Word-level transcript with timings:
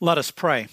Let 0.00 0.16
us 0.16 0.30
pray. 0.30 0.68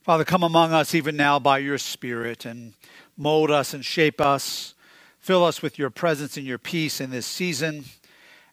Father, 0.00 0.24
come 0.24 0.42
among 0.42 0.72
us 0.72 0.94
even 0.94 1.16
now 1.16 1.38
by 1.38 1.58
your 1.58 1.76
Spirit 1.76 2.46
and 2.46 2.72
mold 3.18 3.50
us 3.50 3.74
and 3.74 3.84
shape 3.84 4.18
us. 4.18 4.74
Fill 5.18 5.44
us 5.44 5.60
with 5.60 5.78
your 5.78 5.90
presence 5.90 6.38
and 6.38 6.46
your 6.46 6.56
peace 6.56 7.02
in 7.02 7.10
this 7.10 7.26
season. 7.26 7.84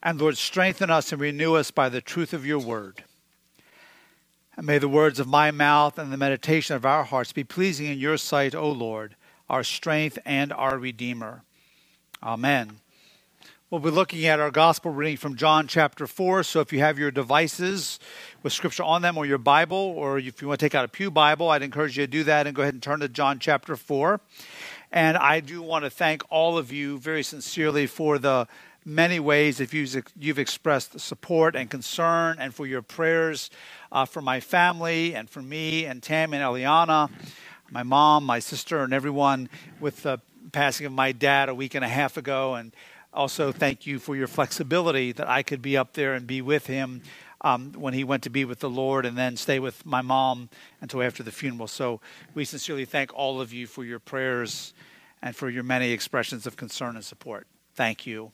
And 0.03 0.19
Lord, 0.19 0.37
strengthen 0.37 0.89
us 0.89 1.13
and 1.13 1.21
renew 1.21 1.55
us 1.55 1.71
by 1.71 1.87
the 1.87 2.01
truth 2.01 2.33
of 2.33 2.45
your 2.45 2.59
word. 2.59 3.05
And 4.57 4.65
may 4.65 4.77
the 4.77 4.89
words 4.89 5.17
of 5.19 5.27
my 5.27 5.51
mouth 5.51 5.97
and 5.97 6.11
the 6.11 6.17
meditation 6.17 6.75
of 6.75 6.85
our 6.85 7.05
hearts 7.05 7.31
be 7.31 7.45
pleasing 7.45 7.87
in 7.87 7.97
your 7.97 8.17
sight, 8.17 8.53
O 8.53 8.69
Lord, 8.69 9.15
our 9.49 9.63
strength 9.63 10.19
and 10.25 10.51
our 10.51 10.77
Redeemer. 10.77 11.43
Amen. 12.21 12.81
We'll 13.75 13.81
be 13.81 13.89
looking 13.89 14.25
at 14.25 14.39
our 14.39 14.51
gospel 14.51 14.89
reading 14.89 15.17
from 15.17 15.35
John 15.35 15.67
chapter 15.67 16.07
4. 16.07 16.43
So 16.43 16.61
if 16.61 16.71
you 16.71 16.79
have 16.79 16.97
your 16.97 17.11
devices 17.11 17.99
with 18.41 18.53
scripture 18.53 18.83
on 18.83 19.01
them 19.01 19.17
or 19.17 19.25
your 19.25 19.37
Bible, 19.37 19.75
or 19.75 20.17
if 20.17 20.41
you 20.41 20.47
want 20.47 20.61
to 20.61 20.65
take 20.65 20.73
out 20.73 20.85
a 20.85 20.87
Pew 20.87 21.11
Bible, 21.11 21.49
I'd 21.49 21.61
encourage 21.61 21.97
you 21.97 22.05
to 22.05 22.09
do 22.09 22.23
that 22.23 22.47
and 22.47 22.55
go 22.55 22.61
ahead 22.61 22.73
and 22.73 22.81
turn 22.81 23.01
to 23.01 23.09
John 23.09 23.37
chapter 23.37 23.75
4. 23.75 24.21
And 24.93 25.17
I 25.17 25.41
do 25.41 25.61
want 25.61 25.83
to 25.83 25.89
thank 25.89 26.23
all 26.29 26.57
of 26.57 26.71
you 26.71 26.99
very 26.99 27.21
sincerely 27.21 27.85
for 27.85 28.17
the 28.17 28.47
many 28.85 29.19
ways 29.19 29.59
if 29.59 29.73
you've 29.73 30.39
expressed 30.39 30.97
support 30.97 31.57
and 31.57 31.69
concern 31.69 32.37
and 32.39 32.55
for 32.55 32.65
your 32.65 32.81
prayers 32.81 33.49
uh, 33.91 34.05
for 34.05 34.21
my 34.21 34.39
family 34.39 35.13
and 35.13 35.29
for 35.29 35.41
me 35.41 35.83
and 35.83 36.01
Tam 36.01 36.33
and 36.33 36.41
Eliana, 36.41 37.11
my 37.71 37.83
mom, 37.83 38.23
my 38.23 38.39
sister, 38.39 38.83
and 38.83 38.93
everyone 38.93 39.49
with 39.81 40.03
the 40.03 40.21
passing 40.53 40.85
of 40.85 40.93
my 40.93 41.11
dad 41.11 41.49
a 41.49 41.53
week 41.53 41.75
and 41.75 41.83
a 41.83 41.89
half 41.89 42.15
ago. 42.15 42.55
And 42.55 42.71
also 43.15 43.51
thank 43.51 43.87
you 43.87 43.97
for 43.97 44.15
your 44.15 44.27
flexibility 44.27 45.11
that 45.13 45.27
I 45.27 45.41
could 45.41 45.61
be 45.61 45.77
up 45.77 45.93
there 45.93 46.13
and 46.13 46.27
be 46.27 46.41
with 46.41 46.67
him 46.67 47.01
um, 47.41 47.71
when 47.73 47.93
he 47.93 48.03
went 48.03 48.23
to 48.23 48.29
be 48.29 48.43
with 48.43 48.59
the 48.59 48.69
Lord 48.69 49.05
and 49.05 49.17
then 49.17 49.37
stay 49.37 49.59
with 49.59 49.85
my 49.85 50.01
mom 50.01 50.49
until 50.81 51.01
after 51.01 51.23
the 51.23 51.31
funeral. 51.31 51.67
So 51.67 52.01
we 52.33 52.43
sincerely 52.43 52.85
thank 52.85 53.13
all 53.13 53.39
of 53.39 53.53
you 53.53 53.67
for 53.67 53.85
your 53.85 53.99
prayers 53.99 54.73
and 55.21 55.35
for 55.35 55.49
your 55.49 55.63
many 55.63 55.91
expressions 55.91 56.45
of 56.45 56.57
concern 56.57 56.95
and 56.95 57.05
support. 57.05 57.47
Thank 57.73 58.05
you. 58.05 58.31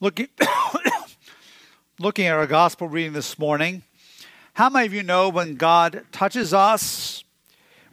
Looking, 0.00 0.28
looking 2.00 2.26
at 2.26 2.34
our 2.34 2.46
gospel 2.46 2.88
reading 2.88 3.12
this 3.12 3.38
morning, 3.38 3.82
how 4.54 4.70
many 4.70 4.86
of 4.86 4.94
you 4.94 5.02
know 5.02 5.28
when 5.28 5.56
God 5.56 6.04
touches 6.10 6.54
us, 6.54 7.22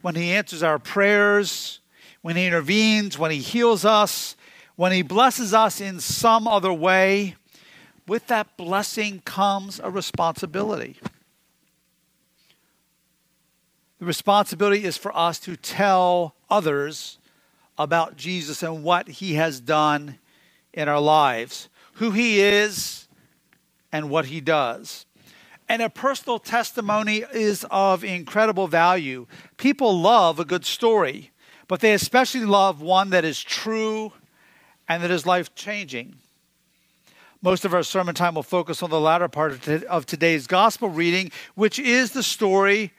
when 0.02 0.16
he 0.16 0.32
answers 0.32 0.64
our 0.64 0.80
prayers, 0.80 1.80
when 2.22 2.36
he 2.36 2.46
intervenes, 2.46 3.20
when 3.20 3.32
he 3.32 3.40
heals 3.40 3.86
us, 3.86 4.36
when 4.76 4.92
He 4.92 5.02
blesses 5.02 5.54
us 5.54 5.80
in 5.80 6.00
some 6.00 6.48
other 6.48 6.74
way, 6.74 7.36
with 8.08 8.28
that 8.28 8.58
blessing 8.58 9.22
comes 9.26 9.80
a 9.80 9.90
responsibility. 9.90 10.98
The 14.00 14.06
responsibility 14.06 14.84
is 14.84 14.98
for 14.98 15.16
us 15.16 15.40
to 15.42 15.56
tell 15.56 16.36
others 16.50 17.18
about 17.78 18.18
Jesus 18.18 18.62
and 18.62 18.84
what 18.84 19.08
He 19.08 19.36
has 19.36 19.60
done 19.60 20.20
in 20.74 20.90
our 20.90 21.00
lives, 21.00 21.70
who 21.94 22.12
He 22.12 22.42
is, 22.42 23.08
and 23.92 24.10
what 24.10 24.26
He 24.26 24.42
does. 24.42 25.06
And 25.68 25.82
a 25.82 25.90
personal 25.90 26.38
testimony 26.38 27.24
is 27.34 27.66
of 27.72 28.04
incredible 28.04 28.68
value. 28.68 29.26
People 29.58 30.00
love 30.00 30.40
a 30.40 30.46
good 30.46 30.66
story, 30.66 31.32
but 31.68 31.80
they 31.80 31.94
especially 31.94 32.46
love 32.46 32.82
one 32.82 33.10
that 33.10 33.26
is 33.26 33.42
true 33.42 34.14
and 34.88 35.04
that 35.04 35.12
is 35.12 35.26
life 35.26 35.54
changing. 35.56 36.16
Most 37.42 37.66
of 37.66 37.74
our 37.74 37.84
sermon 37.84 38.16
time 38.16 38.36
will 38.36 38.44
focus 38.44 38.82
on 38.82 38.90
the 38.90 39.00
latter 39.00 39.28
part 39.28 39.68
of 39.68 40.06
today's 40.06 40.48
gospel 40.48 40.90
reading, 40.90 41.32
which 41.54 41.78
is 41.78 42.12
the 42.12 42.24
story 42.24 42.92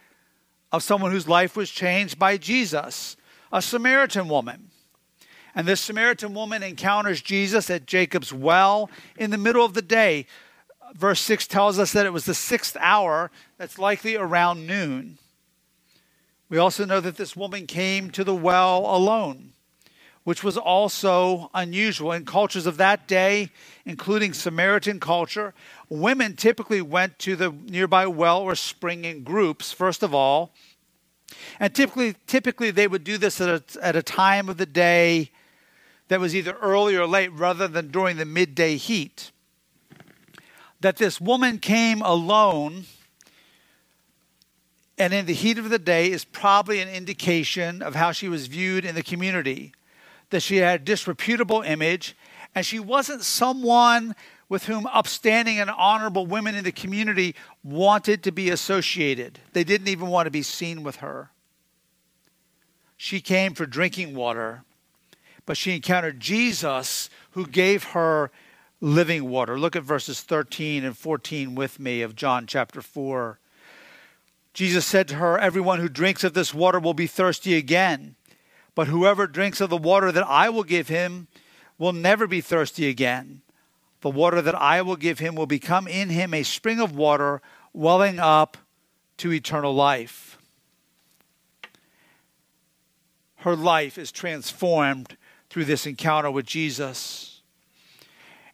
of 0.71 0.83
someone 0.83 1.11
whose 1.11 1.29
life 1.29 1.57
was 1.57 1.71
changed 1.71 2.19
by 2.19 2.37
Jesus, 2.37 3.17
a 3.53 3.61
Samaritan 3.61 4.29
woman. 4.29 4.71
And 5.55 5.67
this 5.67 5.81
Samaritan 5.81 6.35
woman 6.35 6.63
encounters 6.63 7.23
Jesus 7.23 7.71
at 7.71 7.87
Jacob's 7.87 8.33
well 8.33 8.91
in 9.17 9.31
the 9.31 9.39
middle 9.39 9.65
of 9.65 9.75
the 9.75 9.83
day. 9.83 10.27
Verse 10.95 11.21
6 11.21 11.47
tells 11.47 11.79
us 11.79 11.93
that 11.93 12.07
it 12.07 12.13
was 12.13 12.27
the 12.27 12.35
sixth 12.35 12.77
hour, 12.79 13.31
that's 13.57 13.79
likely 13.79 14.17
around 14.17 14.67
noon. 14.67 15.19
We 16.49 16.59
also 16.59 16.85
know 16.85 17.01
that 17.01 17.17
this 17.17 17.35
woman 17.35 17.67
came 17.67 18.11
to 18.11 18.23
the 18.23 18.35
well 18.35 18.85
alone 18.87 19.55
which 20.27 20.43
was 20.43 20.57
also 20.57 21.49
unusual 21.55 22.11
in 22.11 22.25
cultures 22.25 22.67
of 22.67 22.79
that 22.79 23.07
day, 23.07 23.49
including 23.85 24.33
Samaritan 24.33 24.99
culture. 24.99 25.55
Women 25.89 26.35
typically 26.35 26.83
went 26.83 27.21
to 27.21 27.37
the 27.37 27.53
nearby 27.53 28.09
well 28.09 28.41
or 28.41 28.57
spring 28.57 29.05
in 29.05 29.23
groups, 29.23 29.71
first 29.71 30.03
of 30.03 30.13
all. 30.13 30.53
And 31.61 31.73
typically, 31.73 32.17
typically 32.27 32.73
they 32.73 32.89
would 32.89 33.05
do 33.05 33.19
this 33.19 33.41
at 33.41 33.49
a, 33.77 33.85
at 33.85 33.95
a 33.95 34.03
time 34.03 34.49
of 34.49 34.57
the 34.57 34.67
day 34.67 35.31
that 36.09 36.19
was 36.19 36.35
either 36.35 36.57
early 36.61 36.97
or 36.97 37.07
late 37.07 37.33
rather 37.33 37.69
than 37.69 37.93
during 37.93 38.17
the 38.17 38.25
midday 38.25 38.75
heat. 38.75 39.31
That 40.81 40.97
this 40.97 41.21
woman 41.21 41.61
came 41.61 42.03
alone 42.03 42.87
and 44.99 45.15
in 45.15 45.27
the 45.27 45.35
heat 45.35 45.59
of 45.59 45.71
the 45.71 45.79
day 45.79 46.11
is 46.11 46.25
probably 46.25 46.81
an 46.81 46.89
indication 46.89 47.81
of 47.81 47.95
how 47.95 48.11
she 48.11 48.29
was 48.29 48.49
viewed 48.49 48.85
in 48.85 48.97
the 48.97 49.05
community 49.05 49.73
that 50.31 50.41
she 50.41 50.57
had 50.57 50.81
a 50.81 50.85
disreputable 50.85 51.63
image, 51.63 52.17
and 52.55 52.65
she 52.65 52.79
wasn't 52.79 53.23
someone 53.23 54.15
with 54.49 54.67
whom 54.67 54.87
upstanding 54.87 55.59
and 55.59 55.71
honorable 55.71 56.27
women 56.27 56.55
in 56.55 56.65
the 56.65 56.73
community 56.73 57.35
wanted 57.65 58.23
to 58.23 58.33
be 58.33 58.51
associated. 58.51 59.41
They 59.53 59.65
didn't 59.65 59.89
even 59.89 60.09
want 60.09 60.27
to 60.27 60.31
be 60.31 60.43
seen 60.43 60.83
with 60.83 60.97
her. 60.97 61.31
She 62.97 63.21
came 63.21 63.55
for 63.55 63.67
drinking 63.67 64.15
water, 64.15 64.63
but 65.45 65.57
she 65.57 65.75
encountered 65.75 66.21
Jesus 66.21 67.11
who 67.33 67.47
gave 67.47 67.85
her 67.85 68.31
living 68.81 69.29
water. 69.29 69.59
Look 69.59 69.77
at 69.77 69.83
verses 69.83 70.23
13 70.23 70.85
and 70.85 70.97
14 70.97 71.55
with 71.55 71.81
me 71.81 72.03
of 72.03 72.17
John 72.17 72.47
chapter 72.47 72.81
4. 72.81 73.39
Jesus 74.55 74.87
said 74.87 75.09
to 75.09 75.17
her, 75.17 75.39
Everyone 75.39 75.81
who 75.81 75.89
drinks 75.89 76.25
of 76.25 76.35
this 76.35 76.55
water 76.55 76.81
will 76.81 76.95
be 76.95 77.07
thirsty 77.07 77.57
again. 77.57 78.17
But 78.77 78.89
whoever 78.89 79.27
drinks 79.27 79.61
of 79.61 79.71
the 79.71 79.77
water 79.77 80.13
that 80.13 80.27
I 80.29 80.51
will 80.51 80.63
give 80.63 80.87
him 80.87 81.27
will 81.79 81.95
never 81.95 82.29
be 82.29 82.43
thirsty 82.43 82.89
again. 82.89 83.41
The 84.03 84.11
water 84.11 84.43
that 84.43 84.55
I 84.55 84.83
will 84.83 84.97
give 84.97 85.19
him 85.19 85.35
will 85.35 85.47
become 85.47 85.89
in 85.89 86.11
him 86.11 86.33
a 86.33 86.45
spring 86.45 86.79
of 86.79 86.95
water 86.95 87.41
welling 87.73 88.21
up 88.21 88.59
to 89.17 89.33
eternal 89.33 89.75
life. 89.75 90.39
Her 93.37 93.57
life 93.57 93.97
is 93.97 94.13
transformed 94.13 95.17
through 95.49 95.65
this 95.65 95.87
encounter 95.87 96.31
with 96.31 96.45
Jesus. 96.45 97.41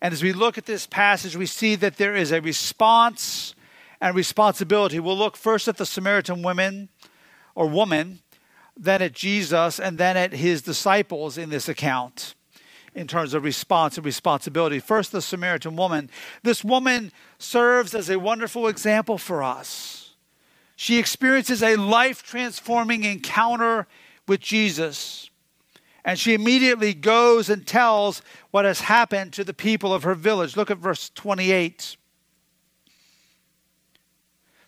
And 0.00 0.14
as 0.14 0.22
we 0.22 0.32
look 0.32 0.56
at 0.56 0.66
this 0.66 0.86
passage, 0.86 1.36
we 1.36 1.46
see 1.46 1.74
that 1.76 1.96
there 1.96 2.14
is 2.14 2.30
a 2.30 2.40
response 2.40 3.56
and 4.00 4.14
responsibility. 4.14 5.00
We'll 5.00 5.18
look 5.18 5.36
first 5.36 5.66
at 5.66 5.78
the 5.78 5.86
Samaritan 5.86 6.42
women 6.42 6.90
or 7.56 7.66
woman 7.66 8.20
then 8.82 9.00
at 9.00 9.12
Jesus, 9.12 9.78
and 9.78 9.96
then 9.96 10.16
at 10.16 10.32
his 10.32 10.60
disciples 10.60 11.38
in 11.38 11.50
this 11.50 11.68
account 11.68 12.34
in 12.94 13.06
terms 13.06 13.32
of 13.32 13.44
response 13.44 13.96
and 13.96 14.04
responsibility. 14.04 14.78
First, 14.78 15.12
the 15.12 15.22
Samaritan 15.22 15.76
woman. 15.76 16.10
This 16.42 16.64
woman 16.64 17.12
serves 17.38 17.94
as 17.94 18.10
a 18.10 18.18
wonderful 18.18 18.66
example 18.66 19.18
for 19.18 19.42
us. 19.42 20.14
She 20.76 20.98
experiences 20.98 21.62
a 21.62 21.76
life 21.76 22.22
transforming 22.22 23.04
encounter 23.04 23.86
with 24.26 24.40
Jesus. 24.40 25.30
And 26.04 26.18
she 26.18 26.34
immediately 26.34 26.92
goes 26.92 27.48
and 27.48 27.64
tells 27.64 28.20
what 28.50 28.64
has 28.64 28.80
happened 28.80 29.32
to 29.34 29.44
the 29.44 29.54
people 29.54 29.94
of 29.94 30.02
her 30.02 30.16
village. 30.16 30.56
Look 30.56 30.70
at 30.70 30.78
verse 30.78 31.08
28. 31.14 31.96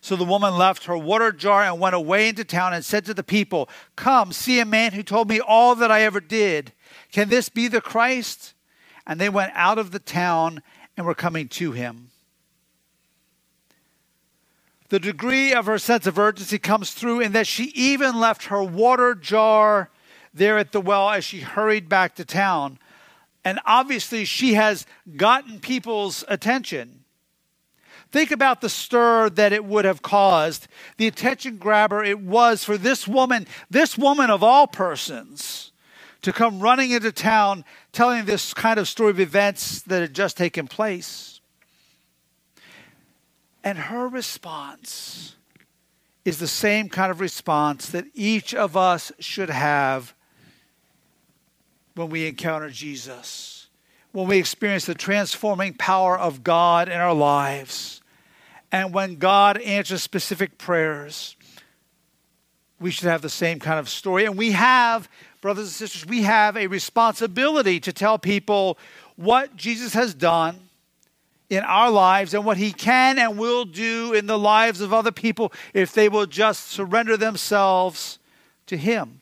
So 0.05 0.15
the 0.15 0.23
woman 0.23 0.55
left 0.55 0.83
her 0.83 0.95
water 0.95 1.31
jar 1.31 1.63
and 1.63 1.79
went 1.79 1.95
away 1.95 2.29
into 2.29 2.43
town 2.43 2.75
and 2.75 2.85
said 2.85 3.05
to 3.05 3.13
the 3.15 3.23
people, 3.23 3.67
Come, 3.95 4.33
see 4.33 4.59
a 4.59 4.63
man 4.65 4.91
who 4.91 5.01
told 5.01 5.27
me 5.27 5.39
all 5.39 5.73
that 5.73 5.89
I 5.89 6.03
ever 6.03 6.19
did. 6.19 6.73
Can 7.11 7.29
this 7.29 7.49
be 7.49 7.67
the 7.67 7.81
Christ? 7.81 8.53
And 9.07 9.19
they 9.19 9.29
went 9.29 9.51
out 9.55 9.79
of 9.79 9.89
the 9.89 9.97
town 9.97 10.61
and 10.95 11.07
were 11.07 11.15
coming 11.15 11.47
to 11.47 11.71
him. 11.71 12.11
The 14.89 14.99
degree 14.99 15.55
of 15.55 15.65
her 15.65 15.79
sense 15.79 16.05
of 16.05 16.19
urgency 16.19 16.59
comes 16.59 16.91
through 16.91 17.21
in 17.21 17.31
that 17.31 17.47
she 17.47 17.71
even 17.73 18.19
left 18.19 18.45
her 18.45 18.61
water 18.61 19.15
jar 19.15 19.89
there 20.31 20.59
at 20.59 20.71
the 20.71 20.81
well 20.81 21.09
as 21.09 21.25
she 21.25 21.39
hurried 21.39 21.89
back 21.89 22.13
to 22.17 22.25
town. 22.25 22.77
And 23.43 23.59
obviously, 23.65 24.23
she 24.23 24.53
has 24.53 24.85
gotten 25.17 25.59
people's 25.59 26.23
attention. 26.27 27.04
Think 28.15 28.31
about 28.31 28.61
the 28.61 28.69
stir 28.69 29.29
that 29.31 29.51
it 29.51 29.65
would 29.65 29.83
have 29.83 30.01
caused, 30.01 30.69
the 30.95 31.05
attention 31.05 31.57
grabber 31.57 32.01
it 32.01 32.21
was 32.21 32.63
for 32.63 32.77
this 32.77 33.09
woman, 33.09 33.45
this 33.69 33.97
woman 33.97 34.29
of 34.29 34.41
all 34.41 34.67
persons, 34.67 35.73
to 36.21 36.31
come 36.31 36.61
running 36.61 36.91
into 36.91 37.11
town 37.11 37.65
telling 37.91 38.23
this 38.23 38.53
kind 38.53 38.79
of 38.79 38.87
story 38.87 39.09
of 39.09 39.19
events 39.19 39.81
that 39.81 39.99
had 39.99 40.13
just 40.13 40.37
taken 40.37 40.65
place. 40.65 41.41
And 43.65 43.77
her 43.77 44.07
response 44.07 45.35
is 46.23 46.39
the 46.39 46.47
same 46.47 46.87
kind 46.87 47.11
of 47.11 47.19
response 47.19 47.89
that 47.89 48.05
each 48.13 48.55
of 48.55 48.77
us 48.77 49.11
should 49.19 49.49
have 49.49 50.15
when 51.95 52.07
we 52.07 52.27
encounter 52.27 52.69
Jesus, 52.69 53.67
when 54.13 54.29
we 54.29 54.37
experience 54.37 54.85
the 54.85 54.95
transforming 54.95 55.73
power 55.73 56.17
of 56.17 56.45
God 56.45 56.87
in 56.87 56.95
our 56.95 57.13
lives, 57.13 58.01
and 58.75 58.93
when 58.93 59.15
God 59.15 59.57
answers 59.61 60.03
specific 60.03 60.57
prayers. 60.57 61.37
We 62.77 62.91
should 62.91 63.07
have 63.07 63.21
the 63.21 63.29
same 63.29 63.57
kind 63.57 63.79
of 63.79 63.87
story. 63.87 64.25
And 64.25 64.35
we 64.35 64.51
have, 64.51 65.07
brothers 65.39 65.67
and 65.67 65.71
sisters, 65.71 66.05
we 66.05 66.23
have 66.23 66.57
a 66.57 66.67
responsibility 66.67 67.79
to 67.79 67.93
tell 67.93 68.19
people 68.19 68.77
what 69.15 69.55
Jesus 69.55 69.93
has 69.93 70.13
done 70.13 70.59
in 71.49 71.63
our 71.63 71.89
lives 71.89 72.33
and 72.33 72.43
what 72.43 72.57
he 72.57 72.73
can 72.73 73.17
and 73.17 73.37
will 73.37 73.63
do 73.63 74.11
in 74.11 74.25
the 74.25 74.37
lives 74.37 74.81
of 74.81 74.91
other 74.91 75.11
people 75.11 75.53
if 75.73 75.93
they 75.93 76.09
will 76.09 76.25
just 76.25 76.67
surrender 76.67 77.15
themselves 77.15 78.19
to 78.65 78.75
him. 78.75 79.21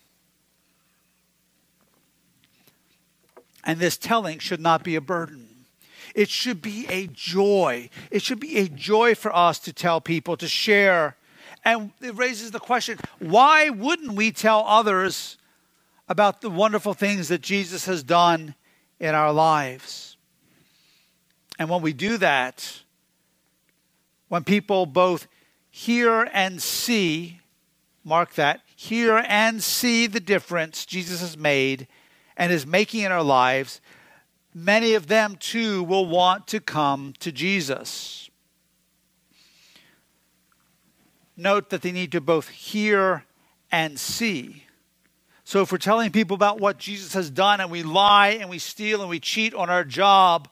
And 3.63 3.77
this 3.77 3.97
telling 3.97 4.39
should 4.39 4.59
not 4.59 4.83
be 4.83 4.95
a 4.95 5.01
burden. 5.01 5.42
It 6.13 6.29
should 6.29 6.61
be 6.61 6.85
a 6.89 7.07
joy. 7.07 7.89
It 8.11 8.21
should 8.21 8.39
be 8.39 8.57
a 8.57 8.67
joy 8.67 9.15
for 9.15 9.35
us 9.35 9.59
to 9.59 9.73
tell 9.73 9.99
people, 9.99 10.37
to 10.37 10.47
share. 10.47 11.17
And 11.65 11.91
it 12.01 12.15
raises 12.15 12.51
the 12.51 12.59
question 12.59 12.99
why 13.19 13.69
wouldn't 13.69 14.13
we 14.13 14.31
tell 14.31 14.63
others 14.67 15.37
about 16.07 16.41
the 16.41 16.49
wonderful 16.49 16.93
things 16.93 17.29
that 17.29 17.41
Jesus 17.41 17.85
has 17.85 18.03
done 18.03 18.55
in 18.99 19.15
our 19.15 19.33
lives? 19.33 20.17
And 21.57 21.69
when 21.69 21.81
we 21.81 21.93
do 21.93 22.17
that, 22.17 22.81
when 24.27 24.43
people 24.43 24.85
both 24.85 25.27
hear 25.69 26.29
and 26.33 26.61
see, 26.61 27.39
mark 28.03 28.33
that, 28.33 28.61
hear 28.75 29.23
and 29.27 29.63
see 29.63 30.07
the 30.07 30.19
difference 30.19 30.85
Jesus 30.85 31.21
has 31.21 31.37
made 31.37 31.87
and 32.35 32.51
is 32.51 32.65
making 32.65 33.01
in 33.01 33.11
our 33.11 33.23
lives, 33.23 33.79
many 34.53 34.93
of 34.93 35.07
them 35.07 35.35
too 35.35 35.83
will 35.83 36.05
want 36.05 36.47
to 36.47 36.59
come 36.59 37.13
to 37.19 37.31
Jesus. 37.31 38.29
Note 41.35 41.69
that 41.69 41.81
they 41.81 41.91
need 41.91 42.11
to 42.11 42.21
both 42.21 42.49
hear 42.49 43.25
and 43.71 43.99
see. 43.99 44.63
So 45.43 45.61
if 45.61 45.71
we're 45.71 45.77
telling 45.77 46.11
people 46.11 46.35
about 46.35 46.59
what 46.59 46.77
Jesus 46.77 47.13
has 47.13 47.29
done 47.29 47.59
and 47.59 47.69
we 47.69 47.83
lie 47.83 48.29
and 48.29 48.49
we 48.49 48.59
steal 48.59 49.01
and 49.01 49.09
we 49.09 49.19
cheat 49.19 49.53
on 49.53 49.69
our 49.69 49.83
job, 49.83 50.47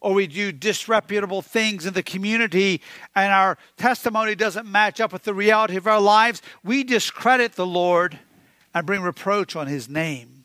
or 0.00 0.14
we 0.14 0.26
do 0.26 0.50
disreputable 0.50 1.42
things 1.42 1.86
in 1.86 1.94
the 1.94 2.02
community 2.02 2.80
and 3.14 3.32
our 3.32 3.56
testimony 3.76 4.34
doesn't 4.34 4.66
match 4.66 5.00
up 5.00 5.12
with 5.12 5.22
the 5.22 5.34
reality 5.34 5.76
of 5.76 5.86
our 5.86 6.00
lives, 6.00 6.42
we 6.64 6.82
discredit 6.82 7.52
the 7.52 7.66
Lord 7.66 8.18
and 8.74 8.86
bring 8.86 9.02
reproach 9.02 9.54
on 9.54 9.66
his 9.66 9.88
name. 9.88 10.41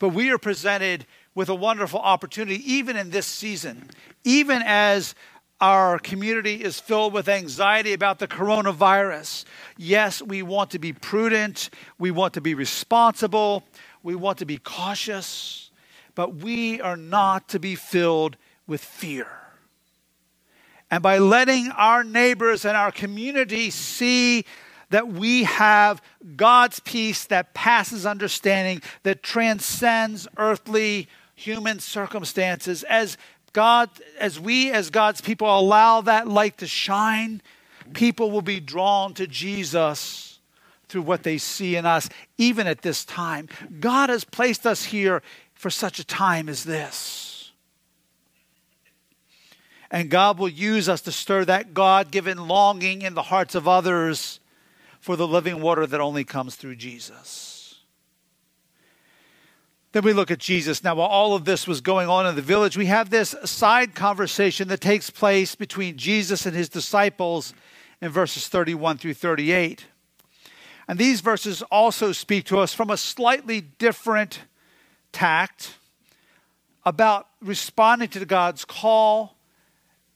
But 0.00 0.08
we 0.08 0.32
are 0.32 0.38
presented 0.38 1.06
with 1.36 1.48
a 1.48 1.54
wonderful 1.54 2.00
opportunity, 2.00 2.60
even 2.72 2.96
in 2.96 3.10
this 3.10 3.26
season, 3.26 3.88
even 4.24 4.62
as 4.66 5.14
our 5.60 6.00
community 6.00 6.64
is 6.64 6.80
filled 6.80 7.12
with 7.12 7.28
anxiety 7.28 7.92
about 7.92 8.18
the 8.18 8.26
coronavirus. 8.26 9.44
Yes, 9.76 10.20
we 10.20 10.42
want 10.42 10.72
to 10.72 10.80
be 10.80 10.92
prudent, 10.92 11.70
we 12.00 12.10
want 12.10 12.34
to 12.34 12.40
be 12.40 12.54
responsible, 12.54 13.62
we 14.02 14.16
want 14.16 14.38
to 14.38 14.46
be 14.46 14.58
cautious 14.58 15.70
but 16.14 16.36
we 16.36 16.80
are 16.80 16.96
not 16.96 17.48
to 17.48 17.58
be 17.58 17.74
filled 17.74 18.36
with 18.66 18.82
fear. 18.84 19.26
And 20.90 21.02
by 21.02 21.18
letting 21.18 21.68
our 21.68 22.02
neighbors 22.04 22.64
and 22.64 22.76
our 22.76 22.92
community 22.92 23.70
see 23.70 24.44
that 24.90 25.08
we 25.08 25.44
have 25.44 26.02
God's 26.36 26.80
peace 26.80 27.24
that 27.26 27.54
passes 27.54 28.04
understanding, 28.04 28.82
that 29.04 29.22
transcends 29.22 30.28
earthly 30.36 31.08
human 31.34 31.80
circumstances, 31.80 32.82
as 32.84 33.16
God, 33.52 33.88
as 34.18 34.38
we 34.38 34.70
as 34.70 34.90
God's 34.90 35.20
people 35.20 35.58
allow 35.58 36.02
that 36.02 36.28
light 36.28 36.58
to 36.58 36.66
shine, 36.66 37.40
people 37.94 38.30
will 38.30 38.42
be 38.42 38.60
drawn 38.60 39.14
to 39.14 39.26
Jesus 39.26 40.38
through 40.88 41.02
what 41.02 41.22
they 41.22 41.38
see 41.38 41.76
in 41.76 41.86
us, 41.86 42.08
even 42.36 42.66
at 42.66 42.82
this 42.82 43.04
time. 43.04 43.48
God 43.78 44.10
has 44.10 44.24
placed 44.24 44.66
us 44.66 44.84
here 44.84 45.22
for 45.54 45.70
such 45.70 45.98
a 45.98 46.04
time 46.04 46.48
as 46.48 46.64
this. 46.64 47.52
And 49.90 50.10
God 50.10 50.38
will 50.38 50.48
use 50.48 50.88
us 50.88 51.00
to 51.02 51.12
stir 51.12 51.44
that 51.46 51.74
God 51.74 52.10
given 52.10 52.48
longing 52.48 53.02
in 53.02 53.14
the 53.14 53.22
hearts 53.22 53.54
of 53.54 53.66
others 53.66 54.40
for 55.00 55.16
the 55.16 55.26
living 55.26 55.60
water 55.60 55.86
that 55.86 56.00
only 56.00 56.24
comes 56.24 56.56
through 56.56 56.76
Jesus. 56.76 57.56
Then 59.92 60.04
we 60.04 60.12
look 60.12 60.30
at 60.30 60.38
Jesus. 60.38 60.84
Now, 60.84 60.94
while 60.94 61.08
all 61.08 61.34
of 61.34 61.44
this 61.44 61.66
was 61.66 61.80
going 61.80 62.08
on 62.08 62.26
in 62.26 62.36
the 62.36 62.42
village, 62.42 62.76
we 62.76 62.86
have 62.86 63.10
this 63.10 63.34
side 63.44 63.94
conversation 63.94 64.68
that 64.68 64.80
takes 64.80 65.10
place 65.10 65.56
between 65.56 65.96
Jesus 65.96 66.46
and 66.46 66.54
his 66.54 66.68
disciples 66.68 67.54
in 68.00 68.10
verses 68.10 68.46
31 68.46 68.98
through 68.98 69.14
38. 69.14 69.86
And 70.86 70.98
these 70.98 71.20
verses 71.20 71.62
also 71.70 72.12
speak 72.12 72.44
to 72.46 72.58
us 72.58 72.72
from 72.72 72.90
a 72.90 72.96
slightly 72.96 73.60
different 73.60 74.40
tact, 75.12 75.74
about 76.84 77.26
responding 77.42 78.08
to 78.10 78.24
God's 78.24 78.64
call, 78.64 79.36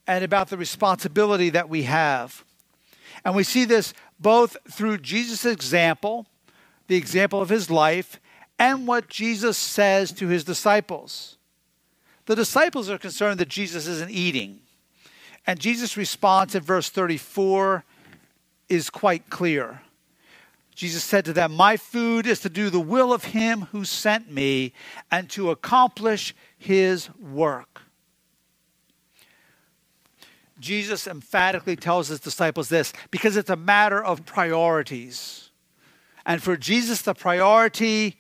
and 0.06 0.24
about 0.24 0.50
the 0.50 0.56
responsibility 0.56 1.50
that 1.50 1.68
we 1.68 1.82
have. 1.82 2.44
And 3.24 3.34
we 3.34 3.42
see 3.42 3.64
this 3.64 3.92
both 4.18 4.56
through 4.70 4.98
Jesus' 4.98 5.44
example, 5.44 6.26
the 6.86 6.96
example 6.96 7.40
of 7.40 7.48
his 7.48 7.70
life, 7.70 8.20
and 8.58 8.86
what 8.86 9.08
Jesus 9.08 9.58
says 9.58 10.12
to 10.12 10.28
his 10.28 10.44
disciples. 10.44 11.38
The 12.26 12.36
disciples 12.36 12.88
are 12.88 12.98
concerned 12.98 13.40
that 13.40 13.48
Jesus 13.48 13.86
isn't 13.86 14.10
eating. 14.10 14.60
And 15.46 15.58
Jesus' 15.58 15.96
response 15.96 16.54
in 16.54 16.62
verse 16.62 16.88
34 16.88 17.84
is 18.68 18.88
quite 18.88 19.28
clear. 19.28 19.82
Jesus 20.74 21.04
said 21.04 21.24
to 21.26 21.32
them, 21.32 21.52
My 21.52 21.76
food 21.76 22.26
is 22.26 22.40
to 22.40 22.48
do 22.48 22.70
the 22.70 22.80
will 22.80 23.12
of 23.12 23.24
him 23.24 23.62
who 23.72 23.84
sent 23.84 24.30
me 24.30 24.72
and 25.10 25.28
to 25.30 25.50
accomplish 25.50 26.34
his 26.58 27.10
work. 27.16 27.82
Jesus 30.58 31.06
emphatically 31.06 31.76
tells 31.76 32.08
his 32.08 32.20
disciples 32.20 32.68
this 32.68 32.92
because 33.10 33.36
it's 33.36 33.50
a 33.50 33.56
matter 33.56 34.02
of 34.02 34.24
priorities. 34.24 35.50
And 36.24 36.42
for 36.42 36.56
Jesus, 36.56 37.02
the 37.02 37.14
priority 37.14 38.16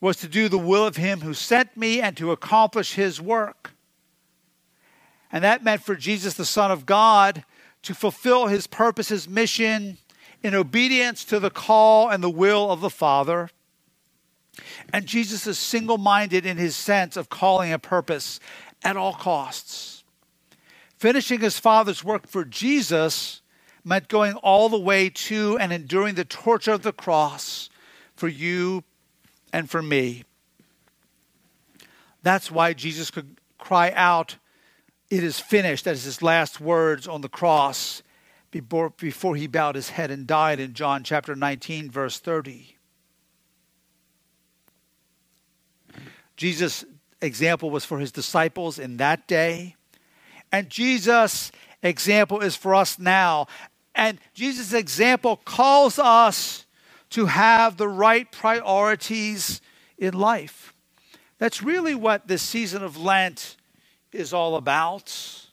was 0.00 0.16
to 0.18 0.28
do 0.28 0.48
the 0.48 0.58
will 0.58 0.86
of 0.86 0.96
him 0.96 1.20
who 1.20 1.34
sent 1.34 1.76
me 1.76 2.00
and 2.00 2.16
to 2.16 2.32
accomplish 2.32 2.94
his 2.94 3.20
work. 3.20 3.72
And 5.30 5.42
that 5.44 5.64
meant 5.64 5.82
for 5.82 5.94
Jesus, 5.94 6.34
the 6.34 6.44
Son 6.44 6.70
of 6.70 6.84
God, 6.84 7.44
to 7.82 7.94
fulfill 7.94 8.48
his 8.48 8.66
purpose, 8.66 9.08
his 9.08 9.28
mission, 9.28 9.98
in 10.42 10.54
obedience 10.54 11.24
to 11.24 11.40
the 11.40 11.50
call 11.50 12.10
and 12.10 12.22
the 12.22 12.30
will 12.30 12.70
of 12.70 12.80
the 12.80 12.90
Father. 12.90 13.48
And 14.92 15.06
Jesus 15.06 15.46
is 15.46 15.58
single 15.58 15.98
minded 15.98 16.44
in 16.44 16.58
his 16.58 16.76
sense 16.76 17.16
of 17.16 17.30
calling 17.30 17.72
a 17.72 17.78
purpose 17.78 18.40
at 18.82 18.96
all 18.96 19.14
costs. 19.14 20.01
Finishing 21.02 21.40
his 21.40 21.58
Father's 21.58 22.04
work 22.04 22.28
for 22.28 22.44
Jesus 22.44 23.42
meant 23.82 24.06
going 24.06 24.34
all 24.34 24.68
the 24.68 24.78
way 24.78 25.10
to 25.10 25.58
and 25.58 25.72
enduring 25.72 26.14
the 26.14 26.24
torture 26.24 26.70
of 26.70 26.82
the 26.82 26.92
cross 26.92 27.68
for 28.14 28.28
you 28.28 28.84
and 29.52 29.68
for 29.68 29.82
me. 29.82 30.22
That's 32.22 32.52
why 32.52 32.72
Jesus 32.72 33.10
could 33.10 33.36
cry 33.58 33.90
out, 33.96 34.36
It 35.10 35.24
is 35.24 35.40
finished, 35.40 35.88
as 35.88 36.04
his 36.04 36.22
last 36.22 36.60
words 36.60 37.08
on 37.08 37.20
the 37.20 37.28
cross 37.28 38.04
before, 38.52 38.90
before 38.90 39.34
he 39.34 39.48
bowed 39.48 39.74
his 39.74 39.88
head 39.88 40.12
and 40.12 40.24
died 40.24 40.60
in 40.60 40.72
John 40.72 41.02
chapter 41.02 41.34
19, 41.34 41.90
verse 41.90 42.20
30. 42.20 42.76
Jesus' 46.36 46.84
example 47.20 47.70
was 47.70 47.84
for 47.84 47.98
his 47.98 48.12
disciples 48.12 48.78
in 48.78 48.98
that 48.98 49.26
day. 49.26 49.74
And 50.52 50.68
Jesus' 50.68 51.50
example 51.82 52.40
is 52.40 52.54
for 52.54 52.74
us 52.74 52.98
now. 52.98 53.46
And 53.94 54.18
Jesus' 54.34 54.72
example 54.72 55.40
calls 55.44 55.98
us 55.98 56.66
to 57.10 57.26
have 57.26 57.76
the 57.76 57.88
right 57.88 58.30
priorities 58.30 59.60
in 59.98 60.14
life. 60.14 60.74
That's 61.38 61.62
really 61.62 61.94
what 61.94 62.28
this 62.28 62.42
season 62.42 62.82
of 62.82 62.96
Lent 62.96 63.56
is 64.12 64.32
all 64.32 64.56
about. 64.56 65.46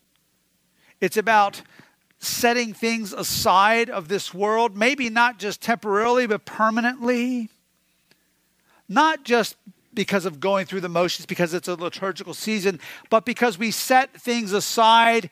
It's 1.01 1.17
about 1.17 1.61
setting 2.19 2.73
things 2.73 3.13
aside 3.13 3.89
of 3.89 4.09
this 4.09 4.33
world, 4.33 4.75
maybe 4.75 5.09
not 5.09 5.39
just 5.39 5.61
temporarily, 5.61 6.27
but 6.27 6.45
permanently. 6.45 7.49
Not 8.87 9.23
just 9.23 9.55
because 9.99 10.25
of 10.25 10.39
going 10.39 10.65
through 10.65 10.79
the 10.79 10.87
motions, 10.87 11.25
because 11.25 11.53
it's 11.53 11.67
a 11.67 11.75
liturgical 11.75 12.33
season, 12.33 12.79
but 13.09 13.25
because 13.25 13.57
we 13.57 13.69
set 13.69 14.13
things 14.13 14.53
aside 14.53 15.29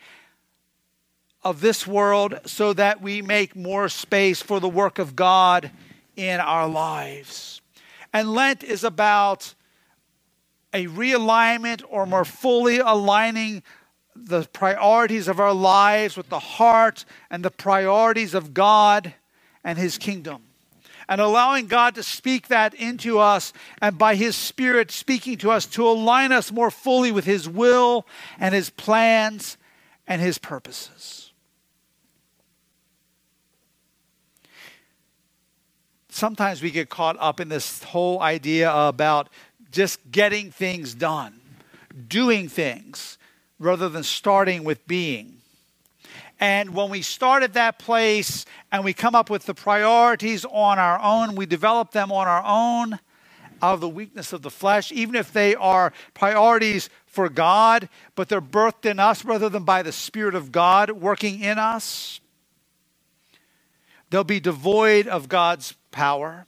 of 1.42 1.62
this 1.62 1.88
world 1.88 2.38
so 2.46 2.74
that 2.74 3.02
we 3.02 3.22
make 3.22 3.56
more 3.56 3.88
space 3.88 4.42
for 4.42 4.60
the 4.60 4.68
work 4.68 5.00
of 5.00 5.16
God 5.16 5.72
in 6.18 6.42
our 6.42 6.68
lives. 6.68 7.62
And 8.12 8.34
Lent 8.34 8.62
is 8.62 8.84
about 8.84 9.56
a 10.74 10.88
realignment 10.88 11.82
or 11.88 12.06
more 12.06 12.26
fully 12.26 12.80
aligning 12.80 13.64
the 14.18 14.50
priorities 14.52 15.30
of 15.30 15.40
our 15.40 15.54
lives 15.54 16.18
with 16.18 16.28
the 16.28 16.40
heart 16.40 17.06
and 17.30 17.42
the 17.42 17.52
priorities 17.52 18.34
of 18.34 18.54
God 18.54 19.14
and 19.64 19.78
His 19.78 19.98
kingdom. 19.98 20.47
And 21.10 21.22
allowing 21.22 21.68
God 21.68 21.96
to 21.96 22.04
speak 22.04 22.50
that 22.50 22.74
into 22.74 23.20
us 23.20 23.54
and 23.82 23.98
by 23.98 24.16
His 24.16 24.36
Spirit 24.36 24.92
speaking 24.92 25.38
to 25.38 25.52
us 25.52 25.66
to 25.68 25.88
align 25.88 26.32
us 26.32 26.52
more 26.52 26.70
fully 26.70 27.12
with 27.12 27.26
His 27.26 27.48
will 27.48 28.06
and 28.40 28.54
His 28.54 28.70
plans 28.70 29.58
and 30.06 30.22
His 30.22 30.38
purposes. 30.38 31.32
Sometimes 36.10 36.64
we 36.64 36.72
get 36.72 36.90
caught 36.90 37.16
up 37.20 37.40
in 37.40 37.48
this 37.48 37.84
whole 37.84 38.20
idea 38.22 38.74
about 38.74 39.30
just 39.72 40.00
getting 40.10 40.50
things 40.50 40.96
done, 40.96 41.40
doing 42.08 42.50
things, 42.50 43.20
rather 43.60 43.88
than 43.88 44.04
starting 44.04 44.64
with 44.64 44.86
being. 44.88 45.37
And 46.40 46.76
when 46.76 46.90
we 46.90 47.02
start 47.02 47.44
at 47.44 47.54
that 47.54 47.80
place 47.80 48.46
and 48.72 48.84
we 48.86 48.94
come 48.94 49.16
up 49.16 49.30
with 49.30 49.46
the 49.46 49.56
priorities 49.56 50.46
on 50.46 50.78
our 50.78 51.00
own, 51.02 51.36
we 51.36 51.46
develop 51.46 51.92
them 51.92 52.12
on 52.12 52.28
our 52.28 52.44
own 52.46 53.00
out 53.62 53.74
of 53.74 53.82
the 53.82 53.90
weakness 53.90 54.34
of 54.34 54.44
the 54.44 54.52
flesh, 54.52 54.92
even 54.92 55.16
if 55.16 55.34
they 55.34 55.56
are 55.56 55.92
priorities 56.14 56.90
for 57.06 57.30
God, 57.30 57.90
but 58.16 58.30
they're 58.30 58.42
birthed 58.42 58.86
in 58.86 59.00
us 59.00 59.26
rather 59.26 59.50
than 59.50 59.64
by 59.64 59.82
the 59.82 59.92
Spirit 59.92 60.36
of 60.36 60.52
God 60.52 60.92
working 60.92 61.42
in 61.42 61.58
us. 61.58 62.20
They'll 64.10 64.24
be 64.24 64.40
devoid 64.40 65.08
of 65.08 65.28
God's 65.28 65.74
power, 65.92 66.46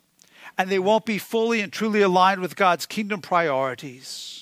and 0.57 0.69
they 0.69 0.79
won't 0.79 1.05
be 1.05 1.17
fully 1.17 1.61
and 1.61 1.73
truly 1.73 2.01
aligned 2.01 2.41
with 2.41 2.55
God's 2.55 2.85
kingdom 2.85 3.21
priorities. 3.21 4.38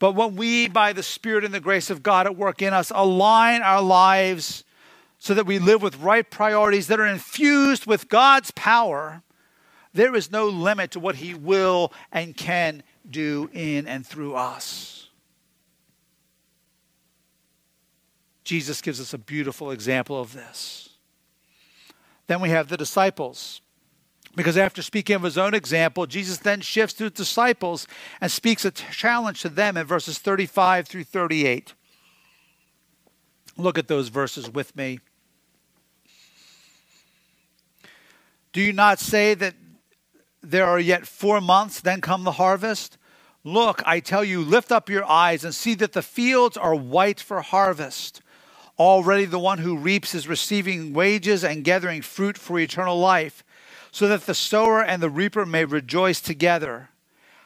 But 0.00 0.16
when 0.16 0.34
we, 0.34 0.66
by 0.66 0.92
the 0.94 1.02
Spirit 1.02 1.44
and 1.44 1.54
the 1.54 1.60
grace 1.60 1.90
of 1.90 2.02
God 2.02 2.26
at 2.26 2.34
work 2.34 2.62
in 2.62 2.72
us, 2.72 2.90
align 2.92 3.62
our 3.62 3.82
lives 3.82 4.64
so 5.18 5.34
that 5.34 5.46
we 5.46 5.58
live 5.58 5.82
with 5.82 5.98
right 5.98 6.28
priorities 6.28 6.86
that 6.86 6.98
are 6.98 7.06
infused 7.06 7.86
with 7.86 8.08
God's 8.08 8.50
power, 8.52 9.22
there 9.92 10.14
is 10.16 10.32
no 10.32 10.48
limit 10.48 10.92
to 10.92 11.00
what 11.00 11.16
He 11.16 11.34
will 11.34 11.92
and 12.10 12.34
can 12.34 12.82
do 13.08 13.50
in 13.52 13.86
and 13.86 14.06
through 14.06 14.34
us. 14.34 15.08
Jesus 18.42 18.80
gives 18.80 19.02
us 19.02 19.12
a 19.12 19.18
beautiful 19.18 19.70
example 19.70 20.18
of 20.18 20.32
this. 20.32 20.88
Then 22.26 22.40
we 22.40 22.48
have 22.48 22.68
the 22.68 22.78
disciples. 22.78 23.60
Because 24.36 24.56
after 24.56 24.80
speaking 24.80 25.16
of 25.16 25.22
his 25.22 25.36
own 25.36 25.54
example, 25.54 26.06
Jesus 26.06 26.38
then 26.38 26.60
shifts 26.60 26.94
to 26.94 27.04
his 27.04 27.12
disciples 27.12 27.86
and 28.20 28.30
speaks 28.30 28.64
a 28.64 28.70
challenge 28.70 29.42
to 29.42 29.48
them 29.48 29.76
in 29.76 29.86
verses 29.86 30.18
35 30.18 30.86
through 30.86 31.04
38. 31.04 31.74
Look 33.56 33.76
at 33.76 33.88
those 33.88 34.08
verses 34.08 34.48
with 34.48 34.74
me. 34.76 35.00
Do 38.52 38.60
you 38.60 38.72
not 38.72 38.98
say 38.98 39.34
that 39.34 39.54
there 40.42 40.66
are 40.66 40.80
yet 40.80 41.06
four 41.06 41.40
months, 41.40 41.80
then 41.80 42.00
come 42.00 42.24
the 42.24 42.32
harvest? 42.32 42.98
Look, 43.42 43.82
I 43.86 44.00
tell 44.00 44.24
you, 44.24 44.42
lift 44.42 44.70
up 44.70 44.88
your 44.88 45.04
eyes 45.04 45.44
and 45.44 45.54
see 45.54 45.74
that 45.74 45.92
the 45.92 46.02
fields 46.02 46.56
are 46.56 46.74
white 46.74 47.20
for 47.20 47.40
harvest. 47.42 48.22
Already 48.78 49.24
the 49.24 49.38
one 49.38 49.58
who 49.58 49.76
reaps 49.76 50.14
is 50.14 50.28
receiving 50.28 50.92
wages 50.92 51.44
and 51.44 51.64
gathering 51.64 52.02
fruit 52.02 52.38
for 52.38 52.58
eternal 52.58 52.98
life 52.98 53.44
so 53.92 54.08
that 54.08 54.26
the 54.26 54.34
sower 54.34 54.82
and 54.82 55.02
the 55.02 55.10
reaper 55.10 55.44
may 55.44 55.64
rejoice 55.64 56.20
together. 56.20 56.90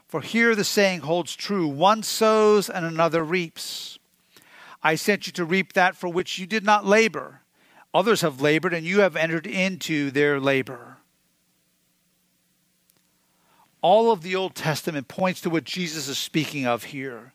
For 0.07 0.21
here 0.21 0.55
the 0.55 0.65
saying 0.65 1.01
holds 1.01 1.35
true 1.35 1.67
one 1.67 2.03
sows 2.03 2.71
and 2.71 2.85
another 2.85 3.25
reaps. 3.25 3.99
I 4.83 4.97
sent 4.97 5.27
you 5.27 5.33
to 5.33 5.45
reap 5.45 5.73
that 5.73 5.97
for 5.97 6.09
which 6.09 6.39
you 6.39 6.47
did 6.47 6.65
not 6.65 6.85
labor. 6.85 7.41
Others 7.95 8.21
have 8.21 8.41
labored, 8.41 8.75
and 8.75 8.85
you 8.85 9.01
have 9.01 9.17
entered 9.17 9.47
into 9.47 10.11
their 10.11 10.41
labor. 10.41 10.99
All 13.81 14.11
of 14.11 14.23
the 14.23 14.35
Old 14.35 14.55
Testament 14.55 15.09
points 15.09 15.41
to 15.43 15.51
what 15.51 15.65
Jesus 15.65 16.09
is 16.09 16.19
speaking 16.19 16.67
of 16.67 16.85
here. 16.85 17.33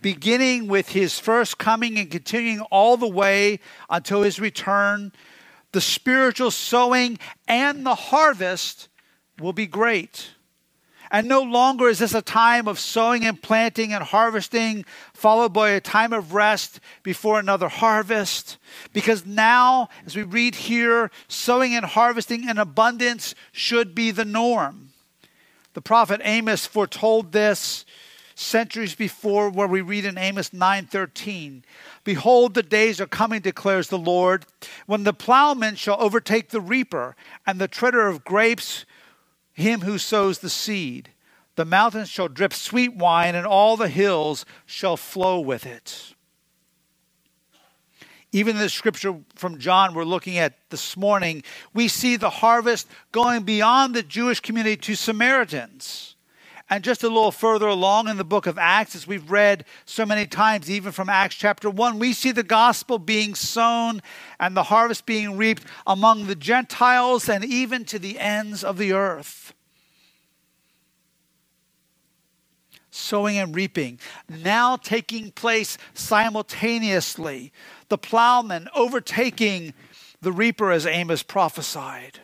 Beginning 0.00 0.68
with 0.68 0.90
his 0.90 1.18
first 1.18 1.58
coming 1.58 1.98
and 1.98 2.10
continuing 2.10 2.60
all 2.70 2.96
the 2.96 3.08
way 3.08 3.58
until 3.90 4.22
his 4.22 4.38
return, 4.38 5.12
the 5.72 5.80
spiritual 5.80 6.50
sowing 6.50 7.18
and 7.46 7.84
the 7.84 7.94
harvest 7.94 8.88
will 9.38 9.52
be 9.52 9.66
great. 9.66 10.30
And 11.10 11.26
no 11.26 11.40
longer 11.40 11.88
is 11.88 12.00
this 12.00 12.14
a 12.14 12.20
time 12.20 12.68
of 12.68 12.78
sowing 12.78 13.24
and 13.24 13.40
planting 13.40 13.94
and 13.94 14.04
harvesting, 14.04 14.84
followed 15.14 15.54
by 15.54 15.70
a 15.70 15.80
time 15.80 16.12
of 16.12 16.34
rest 16.34 16.80
before 17.02 17.38
another 17.38 17.68
harvest. 17.68 18.58
Because 18.92 19.24
now, 19.24 19.88
as 20.04 20.14
we 20.14 20.22
read 20.22 20.54
here, 20.54 21.10
sowing 21.26 21.74
and 21.74 21.86
harvesting 21.86 22.46
in 22.48 22.58
abundance 22.58 23.34
should 23.52 23.94
be 23.94 24.10
the 24.10 24.26
norm. 24.26 24.90
The 25.72 25.80
prophet 25.80 26.20
Amos 26.24 26.66
foretold 26.66 27.32
this 27.32 27.86
centuries 28.38 28.94
before 28.94 29.50
where 29.50 29.66
we 29.66 29.80
read 29.80 30.04
in 30.04 30.16
Amos 30.16 30.50
9:13 30.50 31.64
Behold 32.04 32.54
the 32.54 32.62
days 32.62 33.00
are 33.00 33.06
coming 33.06 33.40
declares 33.40 33.88
the 33.88 33.98
Lord 33.98 34.46
when 34.86 35.02
the 35.02 35.12
plowman 35.12 35.74
shall 35.74 36.00
overtake 36.00 36.50
the 36.50 36.60
reaper 36.60 37.16
and 37.46 37.60
the 37.60 37.66
treader 37.66 38.06
of 38.06 38.24
grapes 38.24 38.84
him 39.52 39.80
who 39.80 39.98
sows 39.98 40.38
the 40.38 40.50
seed 40.50 41.10
the 41.56 41.64
mountains 41.64 42.08
shall 42.08 42.28
drip 42.28 42.52
sweet 42.52 42.94
wine 42.94 43.34
and 43.34 43.44
all 43.44 43.76
the 43.76 43.88
hills 43.88 44.46
shall 44.64 44.96
flow 44.96 45.40
with 45.40 45.66
it 45.66 46.14
even 48.30 48.56
in 48.56 48.62
the 48.62 48.68
scripture 48.68 49.16
from 49.34 49.58
John 49.58 49.94
we're 49.94 50.04
looking 50.04 50.36
at 50.36 50.58
this 50.68 50.98
morning, 50.98 51.42
we 51.72 51.88
see 51.88 52.16
the 52.16 52.28
harvest 52.28 52.86
going 53.10 53.44
beyond 53.44 53.94
the 53.94 54.02
Jewish 54.02 54.40
community 54.40 54.76
to 54.76 54.94
Samaritans. 54.94 56.14
And 56.70 56.84
just 56.84 57.02
a 57.02 57.08
little 57.08 57.32
further 57.32 57.66
along 57.66 58.08
in 58.08 58.18
the 58.18 58.24
book 58.24 58.46
of 58.46 58.58
Acts, 58.58 58.94
as 58.94 59.06
we've 59.06 59.30
read 59.30 59.64
so 59.86 60.04
many 60.04 60.26
times, 60.26 60.70
even 60.70 60.92
from 60.92 61.08
Acts 61.08 61.34
chapter 61.34 61.70
1, 61.70 61.98
we 61.98 62.12
see 62.12 62.30
the 62.30 62.42
gospel 62.42 62.98
being 62.98 63.34
sown 63.34 64.02
and 64.38 64.54
the 64.54 64.64
harvest 64.64 65.06
being 65.06 65.38
reaped 65.38 65.64
among 65.86 66.26
the 66.26 66.34
Gentiles 66.34 67.28
and 67.28 67.42
even 67.42 67.86
to 67.86 67.98
the 67.98 68.18
ends 68.18 68.62
of 68.62 68.76
the 68.76 68.92
earth. 68.92 69.54
Sowing 72.90 73.38
and 73.38 73.54
reaping 73.54 73.98
now 74.28 74.76
taking 74.76 75.30
place 75.30 75.78
simultaneously. 75.94 77.52
The 77.88 77.98
plowman 77.98 78.68
overtaking 78.74 79.72
the 80.20 80.32
reaper, 80.32 80.70
as 80.70 80.84
Amos 80.84 81.22
prophesied. 81.22 82.20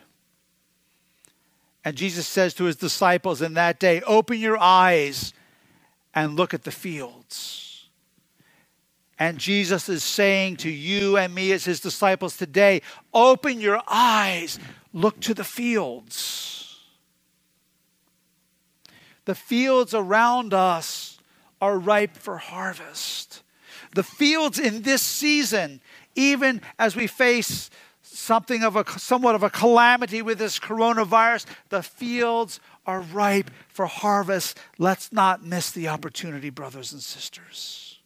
And 1.85 1.97
Jesus 1.97 2.27
says 2.27 2.55
to 2.55 2.65
his 2.65 2.77
disciples 2.77 3.43
in 3.43 3.55
that 3.55 3.79
day, 3.79 4.01
Open 4.03 4.39
your 4.39 4.59
eyes 4.59 5.35
and 6.15 6.37
look 6.37 6.55
at 6.55 6.65
the 6.65 6.71
fields. 6.71 7.89
And 9.19 9.39
Jesus 9.39 9.89
is 9.89 10.03
saying 10.03 10.57
to 10.59 10.71
you 10.71 11.17
and 11.17 11.35
me 11.35 11.53
as 11.53 11.65
his 11.65 11.81
disciples 11.81 12.37
today, 12.37 12.83
Open 13.13 13.61
your 13.61 13.83
eyes, 13.87 14.59
look 14.93 15.21
to 15.21 15.35
the 15.35 15.45
fields. 15.45 16.81
The 19.27 19.35
fields 19.35 19.95
around 19.95 20.53
us 20.53 21.19
are 21.61 21.79
ripe 21.79 22.17
for 22.17 22.39
harvest. 22.39 23.43
The 23.95 24.03
fields 24.03 24.59
in 24.59 24.83
this 24.83 25.03
season, 25.03 25.81
even 26.15 26.61
as 26.79 26.97
we 26.97 27.07
face 27.07 27.71
something 28.15 28.63
of 28.63 28.77
a 28.77 28.85
somewhat 28.99 29.35
of 29.35 29.43
a 29.43 29.51
calamity 29.51 30.23
with 30.23 30.39
this 30.39 30.59
coronavirus. 30.59 31.47
The 31.69 31.83
fields 31.83 32.61
are 32.87 33.01
ripe 33.01 33.51
for 33.69 33.87
harvest. 33.87 34.59
Let's 34.79 35.13
not 35.13 35.45
miss 35.45 35.71
the 35.71 35.89
opportunity, 35.89 36.51
brothers 36.51 36.93
and 36.93 37.03
sisters. 37.03 38.01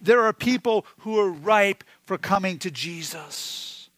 There 0.00 0.22
are 0.22 0.32
people 0.32 0.86
who 0.98 1.18
are 1.18 1.30
ripe 1.30 1.84
for 2.04 2.18
coming 2.18 2.58
to 2.60 2.70
Jesus. 2.70 3.90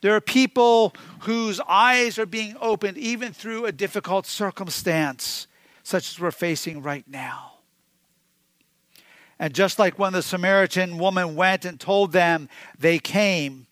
There 0.00 0.14
are 0.14 0.20
people 0.20 0.94
whose 1.20 1.60
eyes 1.60 2.18
are 2.18 2.26
being 2.26 2.56
opened 2.60 2.98
even 2.98 3.32
through 3.32 3.66
a 3.66 3.72
difficult 3.72 4.26
circumstance, 4.26 5.48
such 5.82 6.10
as 6.10 6.20
we're 6.20 6.30
facing 6.30 6.82
right 6.82 7.04
now. 7.08 7.54
And 9.40 9.54
just 9.54 9.78
like 9.78 9.98
when 9.98 10.12
the 10.12 10.22
Samaritan 10.22 10.98
woman 10.98 11.36
went 11.36 11.64
and 11.64 11.78
told 11.78 12.12
them, 12.12 12.48
they 12.78 12.98
came 12.98 13.67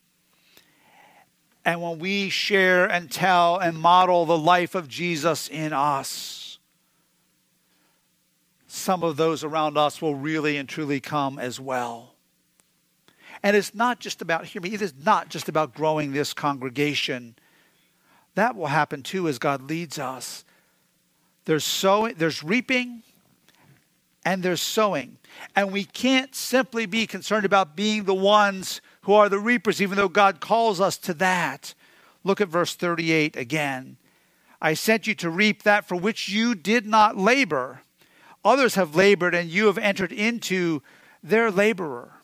and 1.66 1.82
when 1.82 1.98
we 1.98 2.28
share 2.28 2.86
and 2.86 3.10
tell 3.10 3.58
and 3.58 3.76
model 3.76 4.24
the 4.24 4.38
life 4.38 4.76
of 4.76 4.86
Jesus 4.86 5.48
in 5.48 5.72
us, 5.72 6.60
some 8.68 9.02
of 9.02 9.16
those 9.16 9.42
around 9.42 9.76
us 9.76 10.00
will 10.00 10.14
really 10.14 10.56
and 10.58 10.68
truly 10.68 11.00
come 11.00 11.40
as 11.40 11.58
well. 11.58 12.14
And 13.42 13.56
it's 13.56 13.74
not 13.74 13.98
just 13.98 14.22
about, 14.22 14.46
hear 14.46 14.62
me, 14.62 14.74
it 14.74 14.80
is 14.80 14.94
not 15.04 15.28
just 15.28 15.48
about 15.48 15.74
growing 15.74 16.12
this 16.12 16.32
congregation. 16.32 17.34
That 18.36 18.54
will 18.54 18.68
happen 18.68 19.02
too 19.02 19.26
as 19.28 19.40
God 19.40 19.62
leads 19.62 19.98
us. 19.98 20.44
There's 21.46 21.64
sowing, 21.64 22.14
there's 22.16 22.44
reaping, 22.44 23.02
and 24.24 24.40
there's 24.40 24.62
sowing. 24.62 25.18
And 25.56 25.72
we 25.72 25.82
can't 25.82 26.32
simply 26.32 26.86
be 26.86 27.08
concerned 27.08 27.44
about 27.44 27.74
being 27.74 28.04
the 28.04 28.14
ones 28.14 28.80
who 29.06 29.14
are 29.14 29.28
the 29.28 29.38
reapers, 29.38 29.80
even 29.80 29.96
though 29.96 30.08
God 30.08 30.40
calls 30.40 30.80
us 30.80 30.96
to 30.98 31.14
that. 31.14 31.74
Look 32.24 32.40
at 32.40 32.48
verse 32.48 32.74
38 32.74 33.36
again. 33.36 33.98
I 34.60 34.74
sent 34.74 35.06
you 35.06 35.14
to 35.14 35.30
reap 35.30 35.62
that 35.62 35.86
for 35.86 35.94
which 35.94 36.28
you 36.28 36.56
did 36.56 36.86
not 36.86 37.16
labor. 37.16 37.82
Others 38.44 38.74
have 38.74 38.96
labored, 38.96 39.32
and 39.32 39.48
you 39.48 39.66
have 39.66 39.78
entered 39.78 40.10
into 40.10 40.82
their 41.22 41.52
laborer, 41.52 42.14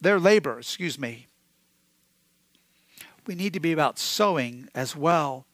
their 0.00 0.18
labor, 0.18 0.58
excuse 0.58 0.98
me. 0.98 1.26
We 3.26 3.34
need 3.34 3.52
to 3.52 3.60
be 3.60 3.72
about 3.72 3.98
sowing 3.98 4.70
as 4.74 4.96
well. 4.96 5.44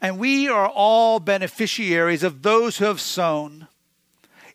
And 0.00 0.18
we 0.18 0.48
are 0.48 0.68
all 0.68 1.20
beneficiaries 1.20 2.22
of 2.22 2.40
those 2.40 2.78
who 2.78 2.86
have 2.86 3.02
sown 3.02 3.68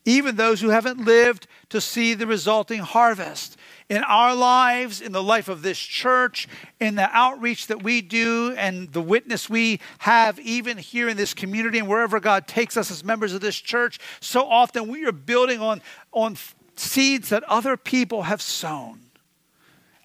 even 0.06 0.36
those 0.36 0.62
who 0.62 0.70
haven't 0.70 1.06
lived 1.06 1.48
to 1.70 1.80
see 1.80 2.14
the 2.14 2.28
resulting 2.28 2.80
harvest. 2.80 3.58
In 3.90 4.04
our 4.04 4.36
lives, 4.36 5.02
in 5.02 5.12
the 5.12 5.24
life 5.24 5.50
of 5.50 5.64
this 5.64 5.80
church, 5.80 6.48
in 6.80 6.94
the 6.96 7.10
outreach 7.12 7.68
that 7.68 7.82
we 7.82 8.02
do, 8.02 8.54
and 8.56 8.92
the 8.94 9.02
witness 9.02 9.50
we 9.50 9.80
have, 10.00 10.40
even 10.40 10.78
here 10.78 11.10
in 11.10 11.18
this 11.18 11.34
community 11.34 11.80
and 11.80 11.88
wherever 11.88 12.20
God 12.20 12.48
takes 12.48 12.78
us 12.78 12.92
as 12.92 13.04
members 13.04 13.34
of 13.34 13.42
this 13.42 13.56
church, 13.56 14.00
so 14.20 14.46
often 14.48 14.88
we 14.88 15.06
are 15.06 15.12
building 15.12 15.60
on, 15.60 15.82
on 16.12 16.38
seeds 16.76 17.30
that 17.30 17.44
other 17.46 17.76
people 17.78 18.24
have 18.24 18.42
sown. 18.42 19.00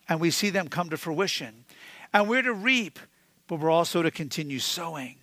And 0.09 0.19
we 0.19 0.31
see 0.31 0.51
them 0.51 0.69
come 0.69 0.89
to 0.91 0.97
fruition. 0.97 1.65
And 2.13 2.29
we're 2.29 2.43
to 2.43 2.55
reap, 2.55 2.99
but 3.47 3.61
we're 3.61 3.71
also 3.71 4.03
to 4.03 4.11
continue 4.11 4.59
sowing. 4.59 5.17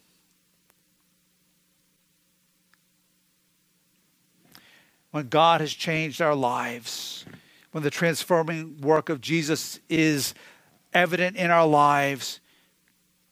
when 5.11 5.27
God 5.27 5.61
has 5.61 5.73
changed 5.73 6.21
our 6.21 6.35
lives, 6.35 7.25
when 7.71 7.83
the 7.83 7.89
transforming 7.89 8.81
work 8.81 9.09
of 9.09 9.21
Jesus 9.21 9.79
is 9.89 10.33
evident 10.93 11.37
in 11.37 11.51
our 11.51 11.65
lives, 11.65 12.39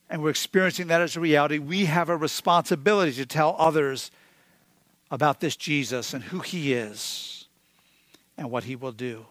and 0.10 0.24
we're 0.24 0.30
experiencing 0.30 0.88
that 0.88 1.02
as 1.02 1.16
a 1.16 1.20
reality, 1.20 1.60
we 1.60 1.86
have 1.86 2.10
a 2.10 2.18
responsibility 2.18 3.14
to 3.14 3.26
tell 3.26 3.56
others 3.60 4.12
about 5.12 5.40
this 5.40 5.56
Jesus 5.56 6.14
and 6.14 6.24
who 6.24 6.40
he 6.40 6.74
is 6.74 7.48
and 8.38 8.50
what 8.50 8.64
he 8.64 8.76
will 8.76 8.92
do. 8.92 9.26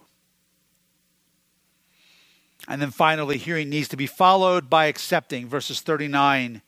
And 2.69 2.83
then 2.83 2.91
finally, 2.91 3.39
hearing 3.39 3.71
needs 3.71 3.89
to 3.89 3.97
be 3.97 4.07
followed 4.07 4.69
by 4.69 4.87
accepting, 4.87 5.49
verses 5.49 5.81
39 5.81 6.61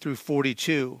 through 0.00 0.16
42. 0.16 1.00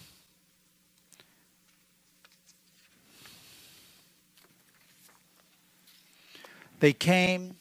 They 6.81 6.93
came 6.93 7.57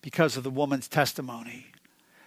because 0.00 0.38
of 0.38 0.42
the 0.42 0.50
woman's 0.50 0.88
testimony. 0.88 1.66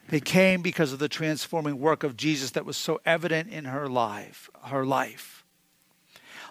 They 0.09 0.19
came 0.19 0.61
because 0.61 0.93
of 0.93 0.99
the 0.99 1.09
transforming 1.09 1.79
work 1.79 2.03
of 2.03 2.15
Jesus 2.15 2.51
that 2.51 2.63
was 2.63 2.77
so 2.77 3.01
evident 3.07 3.49
in 3.51 3.65
her 3.65 3.89
life, 3.89 4.47
her 4.65 4.85
life. 4.85 5.43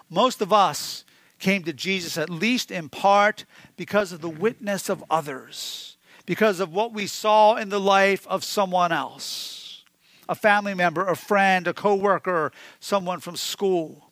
Most 0.09 0.41
of 0.41 0.51
us 0.51 1.05
came 1.39 1.63
to 1.63 1.71
Jesus 1.71 2.17
at 2.17 2.29
least 2.29 2.69
in 2.69 2.89
part 2.89 3.45
because 3.77 4.11
of 4.11 4.19
the 4.19 4.29
witness 4.29 4.89
of 4.89 5.05
others, 5.09 5.95
because 6.25 6.59
of 6.59 6.73
what 6.73 6.91
we 6.91 7.07
saw 7.07 7.55
in 7.55 7.69
the 7.69 7.79
life 7.79 8.27
of 8.27 8.43
someone 8.43 8.91
else, 8.91 9.85
a 10.27 10.35
family 10.35 10.73
member, 10.73 11.07
a 11.07 11.15
friend, 11.15 11.65
a 11.65 11.73
coworker, 11.73 12.51
someone 12.81 13.21
from 13.21 13.37
school. 13.37 14.11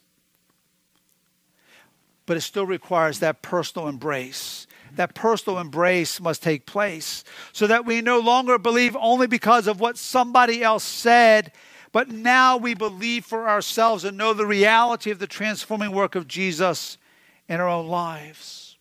But 2.26 2.38
it 2.38 2.42
still 2.42 2.66
requires 2.66 3.20
that 3.20 3.42
personal 3.42 3.90
embrace 3.90 4.68
that 4.96 5.16
personal 5.16 5.60
embrace 5.60 6.20
must 6.20 6.44
take 6.44 6.66
place 6.66 7.24
so 7.52 7.68
that 7.68 7.86
we 7.86 8.02
no 8.02 8.20
longer 8.20 8.58
believe 8.58 8.96
only 9.00 9.28
because 9.28 9.68
of 9.68 9.80
what 9.80 9.98
somebody 9.98 10.64
else 10.64 10.84
said, 10.84 11.52
but 11.92 12.10
now 12.10 12.58
we 12.58 12.74
believe 12.74 13.26
for 13.26 13.48
ourselves 13.48 14.04
and 14.04 14.18
know 14.18 14.34
the 14.34 14.46
reality 14.46 15.12
of 15.12 15.20
the 15.20 15.28
transforming 15.28 15.92
work 15.92 16.16
of 16.16 16.28
Jesus 16.28 16.98
in 17.48 17.60
our 17.60 17.68
own 17.68 17.88
lives. 17.88 18.78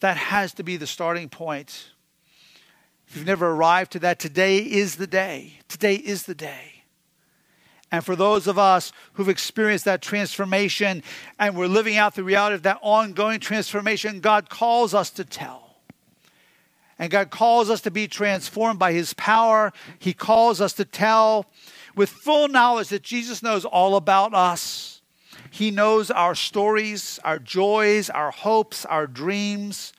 That 0.00 0.16
has 0.16 0.54
to 0.54 0.62
be 0.62 0.76
the 0.76 0.86
starting 0.86 1.28
point. 1.28 1.90
If 3.06 3.16
you've 3.16 3.26
never 3.26 3.50
arrived 3.50 3.92
to 3.92 3.98
that, 4.00 4.18
today 4.18 4.58
is 4.58 4.96
the 4.96 5.06
day. 5.06 5.54
Today 5.68 5.96
is 5.96 6.24
the 6.24 6.34
day. 6.34 6.79
And 7.92 8.04
for 8.04 8.14
those 8.14 8.46
of 8.46 8.58
us 8.58 8.92
who've 9.14 9.28
experienced 9.28 9.84
that 9.84 10.00
transformation 10.00 11.02
and 11.38 11.56
we're 11.56 11.66
living 11.66 11.96
out 11.96 12.14
the 12.14 12.22
reality 12.22 12.54
of 12.54 12.62
that 12.62 12.78
ongoing 12.82 13.40
transformation, 13.40 14.20
God 14.20 14.48
calls 14.48 14.94
us 14.94 15.10
to 15.10 15.24
tell. 15.24 15.76
And 16.98 17.10
God 17.10 17.30
calls 17.30 17.70
us 17.70 17.80
to 17.82 17.90
be 17.90 18.06
transformed 18.06 18.78
by 18.78 18.92
His 18.92 19.14
power. 19.14 19.72
He 19.98 20.12
calls 20.12 20.60
us 20.60 20.72
to 20.74 20.84
tell 20.84 21.46
with 21.96 22.10
full 22.10 22.46
knowledge 22.46 22.88
that 22.88 23.02
Jesus 23.02 23.42
knows 23.42 23.64
all 23.64 23.96
about 23.96 24.34
us. 24.34 25.00
He 25.50 25.70
knows 25.70 26.10
our 26.10 26.34
stories, 26.34 27.18
our 27.24 27.38
joys, 27.38 28.08
our 28.10 28.30
hopes, 28.30 28.84
our 28.84 29.06
dreams. 29.06 29.92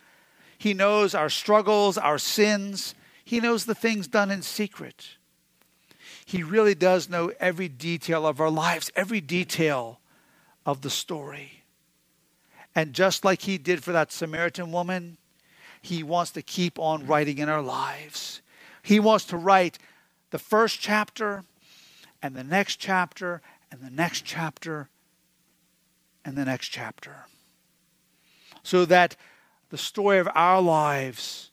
He 0.58 0.74
knows 0.74 1.14
our 1.14 1.30
struggles, 1.30 1.98
our 1.98 2.18
sins. 2.18 2.96
He 3.26 3.40
knows 3.40 3.66
the 3.66 3.76
things 3.76 4.08
done 4.08 4.32
in 4.32 4.44
secret. 4.44 5.18
He 6.32 6.44
really 6.44 6.76
does 6.76 7.10
know 7.10 7.34
every 7.42 7.68
detail 7.68 8.26
of 8.26 8.40
our 8.40 8.50
lives, 8.50 8.90
every 8.96 9.20
detail 9.20 10.00
of 10.66 10.80
the 10.80 10.90
story. 10.90 11.66
And 12.74 12.94
just 12.94 13.26
like 13.26 13.42
he 13.42 13.58
did 13.58 13.84
for 13.84 13.92
that 13.92 14.14
Samaritan 14.14 14.72
woman, 14.72 15.18
he 15.82 16.04
wants 16.04 16.32
to 16.32 16.42
keep 16.42 16.80
on 16.80 17.06
writing 17.06 17.40
in 17.40 17.50
our 17.50 17.62
lives. 17.62 18.42
He 18.82 18.98
wants 18.98 19.26
to 19.26 19.36
write 19.36 19.78
the 20.30 20.40
first 20.40 20.80
chapter 20.80 21.44
and 22.22 22.34
the 22.34 22.46
next 22.46 22.78
chapter 22.78 23.42
and 23.70 23.82
the 23.82 23.92
next 23.92 24.24
chapter 24.24 24.88
and 26.24 26.38
the 26.38 26.46
next 26.46 26.70
chapter. 26.70 27.26
So 28.64 28.86
that 28.86 29.18
the 29.70 29.78
story 29.78 30.20
of 30.20 30.30
our 30.34 30.62
lives 30.62 31.51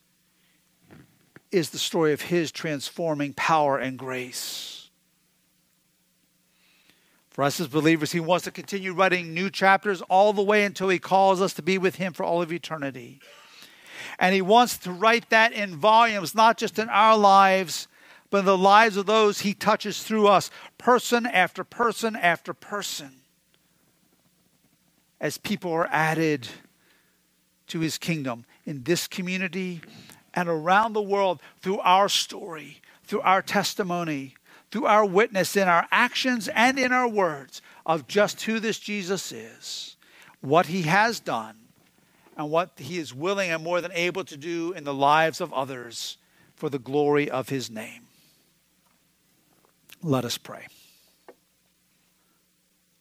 is 1.51 1.71
the 1.71 1.79
story 1.79 2.13
of 2.13 2.23
His 2.23 2.53
transforming 2.53 3.33
power 3.33 3.79
and 3.79 3.99
grace. 3.99 4.91
For 7.31 7.45
us 7.45 7.61
as 7.61 7.69
believers, 7.69 8.13
He 8.13 8.21
wants 8.21 8.45
to 8.45 8.51
continue 8.51 8.93
writing 8.93 9.33
new 9.33 9.49
chapters 9.49 10.03
all 10.03 10.33
the 10.33 10.43
way 10.43 10.65
until 10.65 10.89
He 10.89 10.99
calls 10.99 11.41
us 11.41 11.55
to 11.55 11.63
be 11.63 11.79
with 11.79 11.97
Him 11.97 12.13
for 12.13 12.25
all 12.25 12.43
of 12.43 12.53
eternity. 12.53 13.21
And 14.19 14.35
He 14.35 14.43
wants 14.43 14.77
to 14.79 14.93
write 14.93 15.31
that 15.31 15.53
in 15.53 15.77
volumes, 15.77 16.35
not 16.35 16.59
just 16.59 16.79
in 16.79 16.89
our 16.89 17.17
lives, 17.17 17.89
but 18.31 18.39
in 18.39 18.45
the 18.45 18.59
lives 18.59 18.97
of 18.97 19.07
those 19.07 19.41
He 19.41 19.55
touches 19.55 20.03
through 20.03 20.27
us, 20.27 20.51
person 20.77 21.27
after 21.27 21.65
person 21.65 22.17
after 22.17 22.53
person, 22.53 23.13
as 25.21 25.39
people 25.39 25.73
are 25.73 25.89
added 25.91 26.49
to 27.69 27.81
His 27.81 27.99
kingdom 27.99 28.45
in 28.67 28.83
this 28.83 29.07
community 29.07 29.81
and 30.39 30.49
around 30.49 30.93
the 30.93 31.03
world 31.03 31.41
through 31.61 31.81
our 31.81 32.09
story, 32.09 32.81
through 33.03 33.21
our 33.23 33.43
testimony, 33.43 34.35
through 34.71 34.87
our 34.87 35.05
witness 35.05 35.57
in 35.57 35.67
our 35.67 35.89
actions 35.91 36.47
and 36.55 36.79
in 36.79 36.93
our 36.93 37.09
words 37.09 37.61
of 37.85 38.07
just 38.07 38.43
who 38.43 38.61
this 38.61 38.79
Jesus 38.79 39.33
is, 39.33 39.97
what 40.41 40.67
he 40.67 40.83
has 40.83 41.19
done, 41.19 41.57
and 42.37 42.53
what 42.53 42.71
he 42.77 42.99
is 42.99 43.13
willing 43.13 43.51
and 43.51 43.65
more 43.65 43.81
than 43.81 43.91
able 43.91 44.25
to 44.25 44.37
do 44.37 44.73
in 44.75 44.85
the 44.85 44.95
lives 44.95 45.41
of 45.41 45.53
others 45.53 46.19
for 46.55 46.71
the 46.71 46.79
glory 46.79 47.29
of 47.29 47.49
his 47.49 47.69
name. 47.69 48.03
Let 50.05 50.25
us 50.25 50.39
pray. 50.39 50.69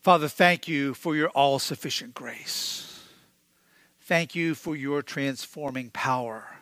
Father, 0.01 0.27
thank 0.27 0.67
you 0.67 0.95
for 0.95 1.15
your 1.15 1.29
all 1.29 1.59
sufficient 1.59 2.15
grace. 2.15 2.99
Thank 4.01 4.33
you 4.33 4.55
for 4.55 4.75
your 4.75 5.03
transforming 5.03 5.91
power 5.91 6.56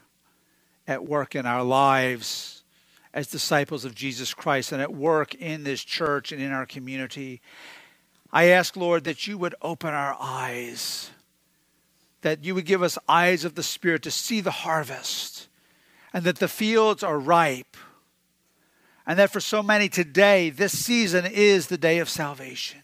at 0.88 1.06
work 1.06 1.36
in 1.36 1.46
our 1.46 1.64
lives 1.64 2.64
as 3.16 3.28
disciples 3.28 3.86
of 3.86 3.96
Jesus 3.96 4.34
Christ 4.34 4.74
and 4.74 4.82
at 4.82 4.94
work 4.94 5.34
in 5.36 5.64
this 5.64 5.84
church 5.84 6.32
and 6.34 6.42
in 6.42 6.52
our 6.52 6.66
community. 6.66 7.42
I 8.32 8.46
ask, 8.48 8.76
Lord, 8.76 9.06
that 9.06 9.26
you 9.26 9.38
would 9.38 9.56
open 9.62 9.94
our 9.94 10.18
eyes, 10.20 11.10
that 12.22 12.44
you 12.44 12.54
would 12.54 12.66
give 12.66 12.84
us 12.84 12.98
eyes 13.08 13.46
of 13.46 13.56
the 13.56 13.64
Spirit 13.64 14.04
to 14.04 14.12
see 14.12 14.42
the 14.42 14.52
harvest, 14.52 15.48
and 16.14 16.26
that 16.26 16.40
the 16.40 16.50
fields 16.50 17.04
are 17.04 17.18
ripe, 17.18 17.78
and 19.08 19.18
that 19.18 19.32
for 19.32 19.40
so 19.40 19.64
many 19.64 19.88
today, 19.88 20.50
this 20.50 20.78
season 20.78 21.26
is 21.26 21.68
the 21.68 21.78
day 21.78 22.00
of 22.00 22.10
salvation. 22.10 22.82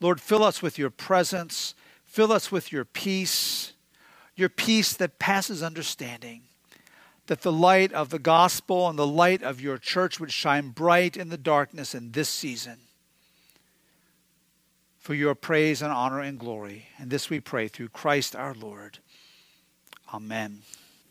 Lord, 0.00 0.20
fill 0.20 0.42
us 0.42 0.60
with 0.60 0.78
your 0.78 0.90
presence, 0.90 1.74
fill 2.04 2.32
us 2.32 2.50
with 2.50 2.72
your 2.72 2.84
peace, 2.84 3.74
your 4.34 4.48
peace 4.48 4.92
that 4.94 5.20
passes 5.20 5.62
understanding 5.62 6.45
that 7.26 7.42
the 7.42 7.52
light 7.52 7.92
of 7.92 8.10
the 8.10 8.18
gospel 8.18 8.88
and 8.88 8.98
the 8.98 9.06
light 9.06 9.42
of 9.42 9.60
your 9.60 9.78
church 9.78 10.20
would 10.20 10.32
shine 10.32 10.70
bright 10.70 11.16
in 11.16 11.28
the 11.28 11.36
darkness 11.36 11.94
in 11.94 12.12
this 12.12 12.28
season. 12.28 12.78
For 14.98 15.14
your 15.14 15.34
praise 15.34 15.82
and 15.82 15.92
honor 15.92 16.20
and 16.20 16.38
glory. 16.38 16.86
And 16.98 17.10
this 17.10 17.30
we 17.30 17.40
pray 17.40 17.68
through 17.68 17.90
Christ 17.90 18.34
our 18.34 18.54
Lord. 18.54 18.98
Amen. 20.12 20.62